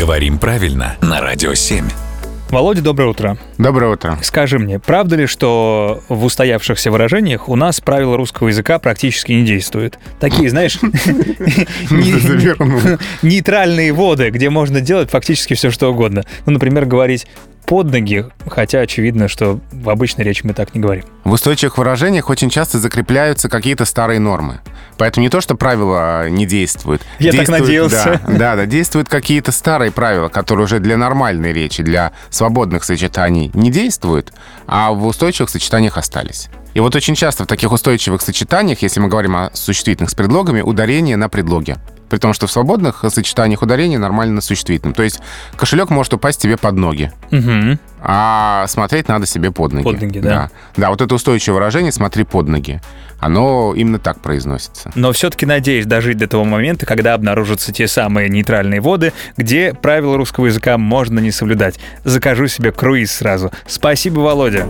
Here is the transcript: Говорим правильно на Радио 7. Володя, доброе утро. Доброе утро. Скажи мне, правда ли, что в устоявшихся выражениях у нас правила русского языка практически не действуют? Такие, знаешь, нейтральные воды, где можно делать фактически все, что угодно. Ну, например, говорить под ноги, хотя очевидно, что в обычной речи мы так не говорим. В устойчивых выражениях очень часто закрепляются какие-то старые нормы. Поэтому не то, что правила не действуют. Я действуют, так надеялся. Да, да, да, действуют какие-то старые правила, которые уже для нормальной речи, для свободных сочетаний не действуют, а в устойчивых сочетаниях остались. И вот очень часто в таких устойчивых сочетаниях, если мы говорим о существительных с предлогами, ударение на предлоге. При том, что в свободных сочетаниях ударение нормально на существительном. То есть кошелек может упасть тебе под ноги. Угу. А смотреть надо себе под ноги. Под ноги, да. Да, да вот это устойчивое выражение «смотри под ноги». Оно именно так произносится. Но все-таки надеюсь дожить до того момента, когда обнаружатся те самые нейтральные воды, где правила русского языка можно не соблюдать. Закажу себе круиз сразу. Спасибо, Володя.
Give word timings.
Говорим 0.00 0.38
правильно 0.38 0.96
на 1.02 1.20
Радио 1.20 1.52
7. 1.52 1.84
Володя, 2.48 2.80
доброе 2.80 3.10
утро. 3.10 3.36
Доброе 3.58 3.92
утро. 3.92 4.18
Скажи 4.22 4.58
мне, 4.58 4.78
правда 4.78 5.14
ли, 5.14 5.26
что 5.26 6.02
в 6.08 6.24
устоявшихся 6.24 6.90
выражениях 6.90 7.50
у 7.50 7.54
нас 7.54 7.82
правила 7.82 8.16
русского 8.16 8.48
языка 8.48 8.78
практически 8.78 9.32
не 9.32 9.44
действуют? 9.44 9.98
Такие, 10.18 10.48
знаешь, 10.48 10.78
нейтральные 13.22 13.92
воды, 13.92 14.30
где 14.30 14.48
можно 14.48 14.80
делать 14.80 15.10
фактически 15.10 15.52
все, 15.52 15.70
что 15.70 15.90
угодно. 15.90 16.24
Ну, 16.46 16.52
например, 16.52 16.86
говорить 16.86 17.26
под 17.70 17.92
ноги, 17.92 18.26
хотя 18.48 18.80
очевидно, 18.80 19.28
что 19.28 19.60
в 19.70 19.90
обычной 19.90 20.24
речи 20.24 20.40
мы 20.42 20.54
так 20.54 20.74
не 20.74 20.80
говорим. 20.80 21.04
В 21.22 21.30
устойчивых 21.30 21.78
выражениях 21.78 22.28
очень 22.28 22.50
часто 22.50 22.80
закрепляются 22.80 23.48
какие-то 23.48 23.84
старые 23.84 24.18
нормы. 24.18 24.58
Поэтому 24.98 25.22
не 25.22 25.30
то, 25.30 25.40
что 25.40 25.54
правила 25.54 26.28
не 26.28 26.46
действуют. 26.46 27.02
Я 27.20 27.30
действуют, 27.30 27.46
так 27.46 27.60
надеялся. 27.60 28.20
Да, 28.26 28.38
да, 28.38 28.56
да, 28.56 28.66
действуют 28.66 29.08
какие-то 29.08 29.52
старые 29.52 29.92
правила, 29.92 30.28
которые 30.28 30.64
уже 30.64 30.80
для 30.80 30.96
нормальной 30.96 31.52
речи, 31.52 31.84
для 31.84 32.10
свободных 32.28 32.82
сочетаний 32.82 33.52
не 33.54 33.70
действуют, 33.70 34.32
а 34.66 34.90
в 34.90 35.06
устойчивых 35.06 35.48
сочетаниях 35.48 35.96
остались. 35.96 36.48
И 36.74 36.80
вот 36.80 36.96
очень 36.96 37.14
часто 37.14 37.44
в 37.44 37.46
таких 37.46 37.70
устойчивых 37.70 38.20
сочетаниях, 38.20 38.82
если 38.82 38.98
мы 38.98 39.06
говорим 39.06 39.36
о 39.36 39.50
существительных 39.54 40.10
с 40.10 40.14
предлогами, 40.16 40.60
ударение 40.60 41.16
на 41.16 41.28
предлоге. 41.28 41.76
При 42.10 42.18
том, 42.18 42.34
что 42.34 42.46
в 42.46 42.52
свободных 42.52 43.04
сочетаниях 43.08 43.62
ударение 43.62 43.98
нормально 43.98 44.34
на 44.36 44.40
существительном. 44.40 44.94
То 44.94 45.02
есть 45.02 45.20
кошелек 45.56 45.90
может 45.90 46.12
упасть 46.12 46.42
тебе 46.42 46.56
под 46.56 46.76
ноги. 46.76 47.12
Угу. 47.30 47.78
А 48.02 48.66
смотреть 48.68 49.08
надо 49.08 49.26
себе 49.26 49.50
под 49.50 49.72
ноги. 49.72 49.84
Под 49.84 50.00
ноги, 50.00 50.18
да. 50.18 50.28
Да, 50.28 50.50
да 50.76 50.90
вот 50.90 51.00
это 51.00 51.14
устойчивое 51.14 51.60
выражение 51.60 51.92
«смотри 51.92 52.24
под 52.24 52.48
ноги». 52.48 52.80
Оно 53.20 53.74
именно 53.76 53.98
так 53.98 54.20
произносится. 54.20 54.90
Но 54.94 55.12
все-таки 55.12 55.44
надеюсь 55.44 55.84
дожить 55.84 56.16
до 56.16 56.26
того 56.26 56.44
момента, 56.44 56.86
когда 56.86 57.12
обнаружатся 57.14 57.70
те 57.70 57.86
самые 57.86 58.30
нейтральные 58.30 58.80
воды, 58.80 59.12
где 59.36 59.74
правила 59.74 60.16
русского 60.16 60.46
языка 60.46 60.78
можно 60.78 61.18
не 61.18 61.30
соблюдать. 61.30 61.78
Закажу 62.02 62.48
себе 62.48 62.72
круиз 62.72 63.12
сразу. 63.12 63.52
Спасибо, 63.66 64.20
Володя. 64.20 64.66